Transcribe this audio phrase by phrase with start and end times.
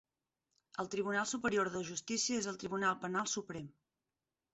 [0.83, 3.69] El Tribunal Superior de Justícia és el tribunal penal suprem.